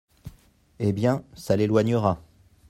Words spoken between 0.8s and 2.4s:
bien, ça l’éloignera.